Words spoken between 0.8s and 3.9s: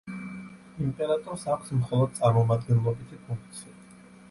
იმპერატორს აქვს მხოლოდ წარმომადგენლობითი ფუნქცია.